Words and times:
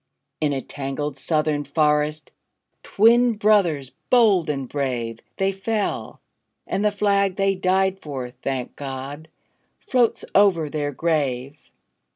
In 0.39 0.51
a 0.51 0.63
tangled 0.63 1.19
Southern 1.19 1.63
forest, 1.63 2.31
Twin 2.81 3.33
brothers 3.33 3.91
bold 4.09 4.49
and 4.49 4.67
brave, 4.67 5.19
They 5.37 5.51
fell; 5.51 6.19
and 6.65 6.83
the 6.83 6.91
flag 6.91 7.35
they 7.35 7.53
died 7.53 7.99
for, 7.99 8.31
Thank 8.31 8.75
God! 8.75 9.27
floats 9.77 10.25
over 10.33 10.71
their 10.71 10.91
grave. 10.91 11.69